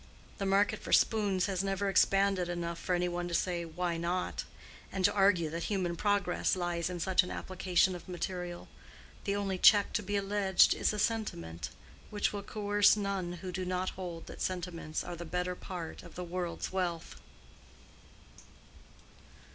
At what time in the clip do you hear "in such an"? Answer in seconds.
6.89-7.29